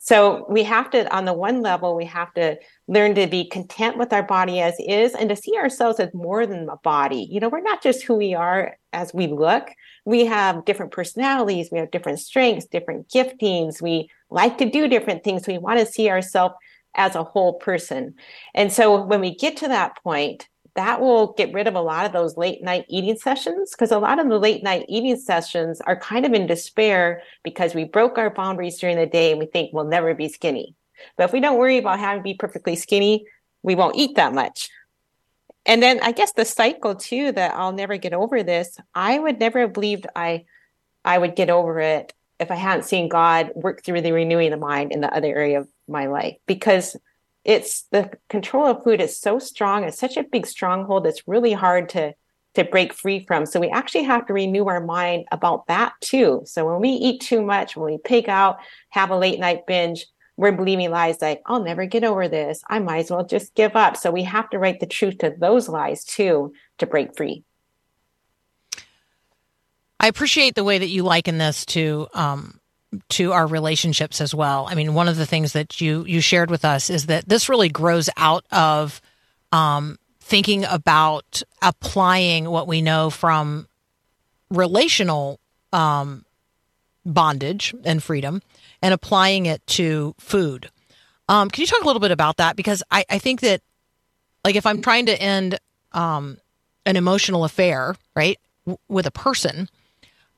[0.02, 2.56] So we have to, on the one level, we have to
[2.88, 6.46] learn to be content with our body as is and to see ourselves as more
[6.46, 7.28] than a body.
[7.30, 9.68] You know, we're not just who we are as we look.
[10.06, 13.82] We have different personalities, we have different strengths, different giftings.
[13.82, 15.46] We like to do different things.
[15.46, 16.54] We want to see ourselves
[16.94, 18.14] as a whole person.
[18.54, 22.06] And so when we get to that point, that will get rid of a lot
[22.06, 25.80] of those late night eating sessions because a lot of the late night eating sessions
[25.82, 29.46] are kind of in despair because we broke our boundaries during the day and we
[29.46, 30.74] think we'll never be skinny.
[31.16, 33.26] But if we don't worry about having to be perfectly skinny,
[33.62, 34.68] we won't eat that much.
[35.66, 38.78] And then I guess the cycle too that I'll never get over this.
[38.94, 40.44] I would never have believed I
[41.04, 44.56] I would get over it if I hadn't seen God work through the renewing the
[44.56, 46.96] mind in the other area of my life because
[47.44, 49.84] it's the control of food is so strong.
[49.84, 52.14] It's such a big stronghold it's really hard to
[52.54, 53.46] to break free from.
[53.46, 56.42] So we actually have to renew our mind about that too.
[56.46, 58.58] So when we eat too much when we pig out
[58.90, 62.62] have a late night binge we're believing lies like i'll never get over this.
[62.68, 63.96] I might as well just give up.
[63.96, 67.44] So we have to write the truth to those lies too to break free.
[69.98, 72.59] I appreciate the way that you liken this to um,
[73.10, 74.66] to our relationships as well.
[74.68, 77.48] I mean, one of the things that you you shared with us is that this
[77.48, 79.00] really grows out of
[79.52, 83.68] um, thinking about applying what we know from
[84.50, 85.38] relational
[85.72, 86.24] um,
[87.06, 88.42] bondage and freedom
[88.82, 90.70] and applying it to food.
[91.28, 92.56] Um, can you talk a little bit about that?
[92.56, 93.60] Because I, I think that,
[94.44, 95.58] like, if I'm trying to end
[95.92, 96.38] um,
[96.86, 98.36] an emotional affair, right,
[98.66, 99.68] w- with a person,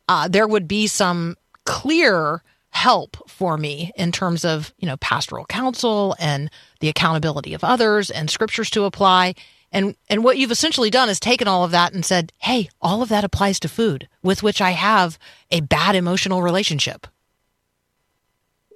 [0.09, 5.45] uh, there would be some clear help for me in terms of, you know, pastoral
[5.45, 6.51] counsel and
[6.81, 9.35] the accountability of others and scriptures to apply.
[9.71, 13.03] And and what you've essentially done is taken all of that and said, "Hey, all
[13.03, 15.19] of that applies to food with which I have
[15.51, 17.07] a bad emotional relationship."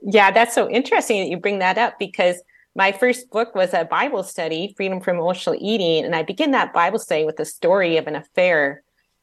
[0.02, 2.40] Yeah, that's so interesting that you bring that up because
[2.74, 6.74] my first book was a Bible study, Freedom from Emotional Eating, and I begin that
[6.74, 8.82] Bible study with the story of an affair.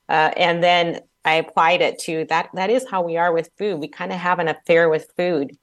[0.09, 2.49] Uh, and then I applied it to that.
[2.53, 3.79] That is how we are with food.
[3.79, 5.57] We kind of have an affair with food.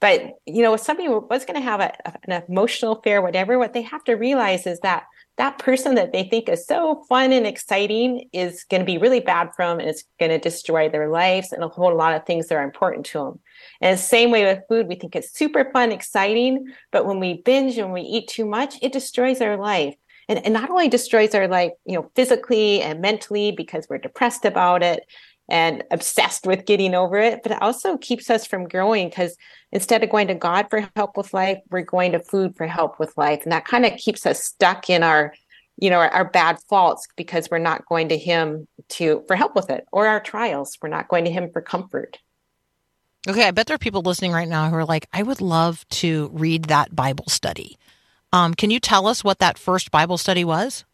[0.00, 1.92] But, you know, if somebody was going to have a,
[2.28, 5.04] an emotional affair, whatever, what they have to realize is that
[5.36, 9.20] that person that they think is so fun and exciting is going to be really
[9.20, 12.24] bad for them and it's going to destroy their lives and a whole lot of
[12.24, 13.40] things that are important to them.
[13.80, 17.42] And the same way with food, we think it's super fun, exciting, but when we
[17.42, 19.96] binge and we eat too much, it destroys our life
[20.28, 24.44] and, and not only destroys our life you know physically and mentally because we're depressed
[24.44, 25.04] about it
[25.48, 29.36] and obsessed with getting over it but it also keeps us from growing because
[29.72, 32.98] instead of going to god for help with life we're going to food for help
[32.98, 33.42] with life.
[33.42, 35.34] And that kind of keeps us stuck in our
[35.76, 39.56] you know our, our, bad faults because we're not going to him to for help
[39.56, 40.78] with it or our trials.
[40.80, 42.18] We're not going to him for comfort.
[43.26, 45.88] Okay i bet there are people listening right now who are like i would love
[45.88, 47.78] to read that bible study
[48.34, 50.84] um, can you tell us what that first Bible study was?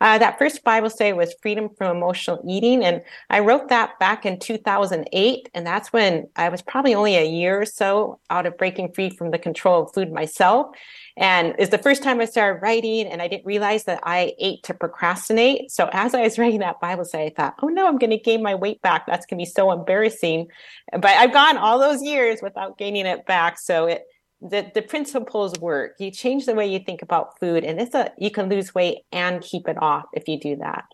[0.00, 2.82] Uh, that first Bible study was Freedom from Emotional Eating.
[2.82, 5.48] And I wrote that back in 2008.
[5.54, 9.10] And that's when I was probably only a year or so out of breaking free
[9.10, 10.74] from the control of food myself.
[11.16, 14.62] And it's the first time I started writing, and I didn't realize that I ate
[14.64, 15.70] to procrastinate.
[15.70, 18.18] So as I was writing that Bible study, I thought, oh no, I'm going to
[18.18, 19.06] gain my weight back.
[19.06, 20.48] That's going to be so embarrassing.
[20.92, 23.58] But I've gone all those years without gaining it back.
[23.58, 24.02] So it,
[24.40, 25.96] the, the principles work.
[25.98, 28.98] You change the way you think about food, and it's a you can lose weight
[29.12, 30.84] and keep it off if you do that.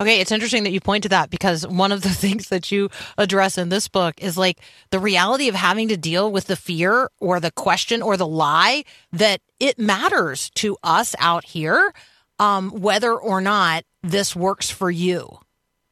[0.00, 2.88] Okay, it's interesting that you point to that because one of the things that you
[3.16, 4.60] address in this book is like
[4.90, 8.84] the reality of having to deal with the fear or the question or the lie
[9.12, 11.92] that it matters to us out here
[12.38, 15.40] um, whether or not this works for you.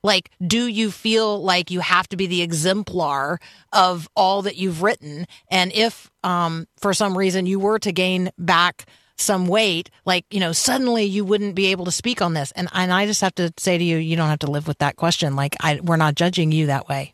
[0.06, 3.40] Like, do you feel like you have to be the exemplar
[3.72, 5.26] of all that you've written?
[5.50, 8.86] And if, um, for some reason you were to gain back
[9.16, 12.52] some weight, like, you know, suddenly you wouldn't be able to speak on this.
[12.52, 14.78] And, and I just have to say to you, you don't have to live with
[14.78, 15.34] that question.
[15.34, 17.12] Like, I, we're not judging you that way.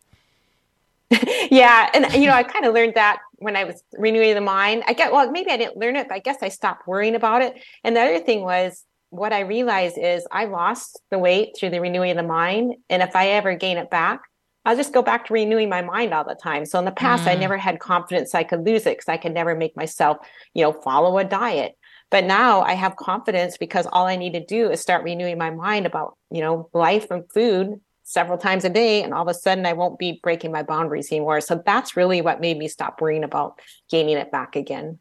[1.51, 1.88] yeah.
[1.95, 4.82] And, you know, I kind of learned that when I was renewing the mind.
[4.86, 7.40] I get, well, maybe I didn't learn it, but I guess I stopped worrying about
[7.40, 7.55] it.
[7.84, 11.83] And the other thing was, what I realized is I lost the weight through the
[11.83, 12.77] renewing of the mind.
[12.89, 14.23] And if I ever gain it back,
[14.65, 16.65] I'll just go back to renewing my mind all the time.
[16.65, 17.29] So in the past, mm.
[17.29, 20.17] I never had confidence I could lose it because I could never make myself,
[20.55, 21.77] you know, follow a diet.
[22.11, 25.51] But now I have confidence because all I need to do is start renewing my
[25.51, 29.35] mind about, you know, life and food several times a day and all of a
[29.35, 31.43] sudden I won't be breaking my boundaries anymore.
[31.43, 33.61] So that's really what made me stop worrying about
[33.91, 35.01] gaining it back again.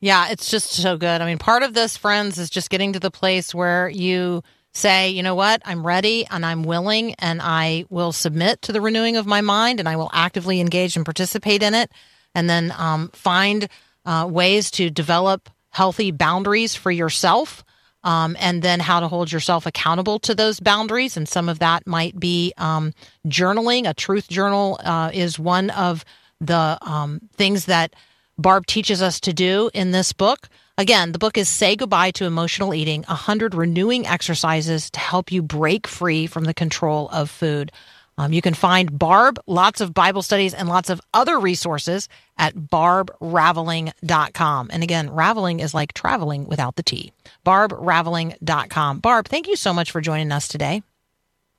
[0.00, 1.20] Yeah, it's just so good.
[1.20, 4.42] I mean, part of this, friends, is just getting to the place where you
[4.72, 8.80] say, you know what, I'm ready and I'm willing and I will submit to the
[8.80, 11.90] renewing of my mind and I will actively engage and participate in it.
[12.34, 13.68] And then um, find
[14.06, 17.64] uh, ways to develop healthy boundaries for yourself.
[18.02, 21.18] Um, and then how to hold yourself accountable to those boundaries.
[21.18, 22.94] And some of that might be um,
[23.26, 23.86] journaling.
[23.86, 26.06] A truth journal uh, is one of
[26.40, 27.94] the um, things that
[28.40, 30.48] Barb teaches us to do in this book.
[30.78, 35.42] Again, the book is Say Goodbye to Emotional Eating 100 Renewing Exercises to help you
[35.42, 37.70] break free from the control of food.
[38.16, 42.54] Um, you can find Barb, lots of Bible studies, and lots of other resources at
[42.54, 44.70] barbraveling.com.
[44.72, 47.12] And again, raveling is like traveling without the T.
[47.44, 49.00] barbraveling.com.
[49.00, 50.82] Barb, thank you so much for joining us today.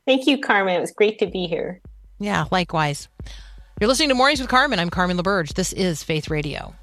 [0.08, 0.76] Thank you, Carmen.
[0.76, 1.80] It was great to be here.
[2.20, 3.08] Yeah, likewise.
[3.82, 4.78] You're listening to Mornings with Carmen.
[4.78, 5.56] I'm Carmen LaBerge.
[5.56, 6.76] This is Faith Radio.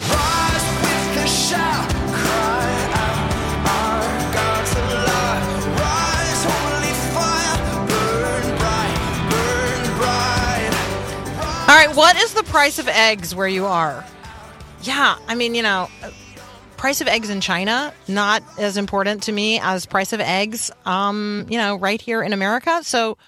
[0.00, 3.32] Rise with a shout, cry out,
[3.66, 5.66] our God's alive.
[5.80, 7.56] Rise, holy fire,
[7.88, 9.00] burn bright,
[9.30, 11.68] burn bright.
[11.70, 14.04] All right, what is the price of eggs where you are?
[14.82, 15.88] Yeah, I mean, you know,
[16.78, 21.44] price of eggs in China not as important to me as price of eggs, um,
[21.50, 22.80] you know, right here in America.
[22.82, 23.18] So,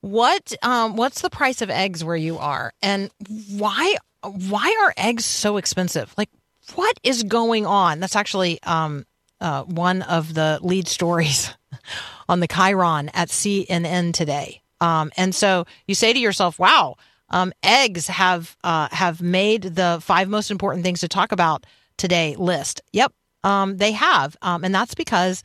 [0.00, 3.10] what um, what's the price of eggs where you are, and
[3.50, 6.14] why why are eggs so expensive?
[6.16, 6.28] Like,
[6.76, 7.98] what is going on?
[7.98, 9.06] That's actually um,
[9.40, 11.52] uh, one of the lead stories
[12.28, 14.62] on the Chiron at CNN today.
[14.80, 16.96] Um, and so you say to yourself, "Wow,
[17.30, 21.66] um, eggs have uh, have made the five most important things to talk about
[21.98, 23.12] today list." Yep,
[23.44, 25.42] um, they have, um, and that's because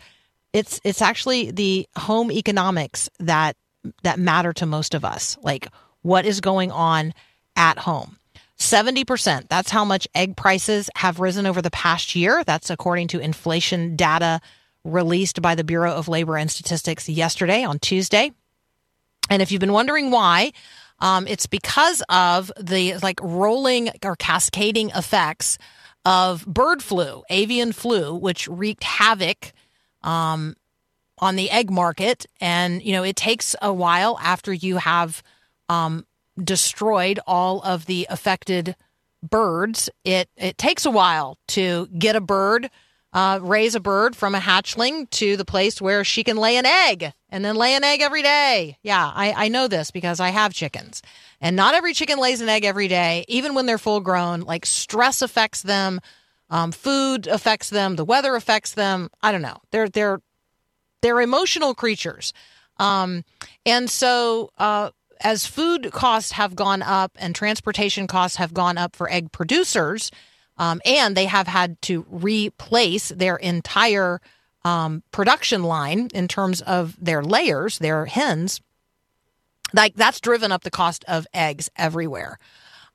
[0.54, 3.58] it's it's actually the home economics that
[4.04, 5.38] that matter to most of us.
[5.42, 5.68] Like
[6.04, 7.14] what is going on
[7.56, 8.18] at home.
[8.60, 9.50] 70%.
[9.50, 12.44] That's how much egg prices have risen over the past year.
[12.46, 14.40] That's according to inflation data
[14.84, 18.32] released by the Bureau of Labor and Statistics yesterday on Tuesday.
[19.30, 20.54] And if you've been wondering why,
[21.00, 25.58] um, it's because of the like rolling or cascading effects
[26.06, 29.54] of bird flu, avian flu, which wreaked havoc
[30.02, 30.56] um,
[31.20, 32.26] on the egg market.
[32.42, 35.24] And, you know, it takes a while after you have
[35.70, 36.06] um,
[36.42, 38.76] destroyed all of the affected
[39.22, 39.90] birds.
[40.04, 42.70] It, it takes a while to get a bird,
[43.14, 46.66] uh, raise a bird from a hatchling to the place where she can lay an
[46.66, 48.78] egg and then lay an egg every day.
[48.84, 51.02] Yeah, I, I know this because I have chickens.
[51.44, 54.40] And not every chicken lays an egg every day, even when they're full grown.
[54.40, 56.00] Like stress affects them.
[56.50, 57.98] Um, food affects them.
[57.98, 59.10] The weather affects them.
[59.22, 59.58] I don't know.
[59.70, 60.22] They're they're
[61.02, 62.32] they're emotional creatures.
[62.78, 63.26] Um,
[63.66, 68.96] and so, uh, as food costs have gone up and transportation costs have gone up
[68.96, 70.12] for egg producers,
[70.58, 74.22] um, and they have had to replace their entire
[74.64, 78.62] um, production line in terms of their layers, their hens,
[79.74, 82.38] like that's driven up the cost of eggs everywhere.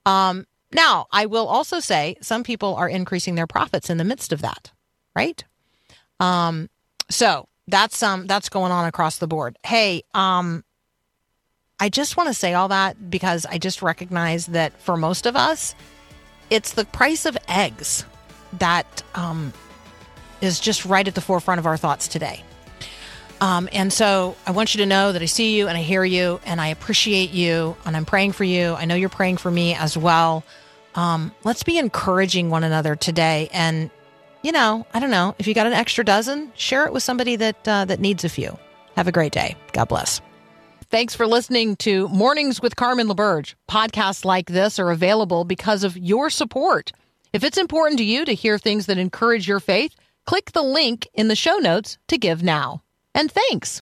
[0.07, 4.33] Um, now, I will also say some people are increasing their profits in the midst
[4.33, 4.71] of that,
[5.17, 5.43] right?
[6.21, 6.69] Um,
[7.11, 9.59] so that's um that's going on across the board.
[9.65, 10.65] Hey, um
[11.81, 15.37] I just want to say all that because I just recognize that for most of
[15.37, 15.75] us,
[16.51, 18.05] it's the price of eggs
[18.55, 19.53] that um,
[20.41, 22.43] is just right at the forefront of our thoughts today.
[23.41, 26.05] Um, and so I want you to know that I see you and I hear
[26.05, 28.75] you and I appreciate you and I'm praying for you.
[28.75, 30.45] I know you're praying for me as well.
[30.95, 33.49] Um, let's be encouraging one another today.
[33.53, 33.91] And,
[34.43, 37.37] you know, I don't know, if you got an extra dozen, share it with somebody
[37.37, 38.59] that, uh, that needs a few.
[38.97, 39.55] Have a great day.
[39.73, 40.21] God bless.
[40.91, 43.55] Thanks for listening to Mornings with Carmen LaBerge.
[43.71, 46.91] Podcasts like this are available because of your support.
[47.33, 49.95] If it's important to you to hear things that encourage your faith,
[50.27, 52.83] click the link in the show notes to give now.
[53.19, 53.69] And thanks.